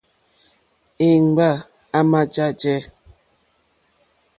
Èŋɡba 1.07 1.49
yà 1.91 1.99
má 2.11 2.19
jèjɛ̀. 2.33 2.77